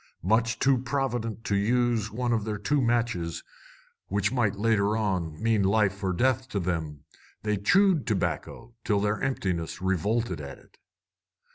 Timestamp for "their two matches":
2.43-3.43